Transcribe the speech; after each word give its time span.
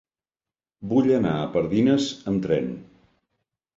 Vull 0.93 1.11
anar 1.19 1.35
a 1.41 1.45
Pardines 1.57 2.09
amb 2.33 2.43
tren. 2.47 2.73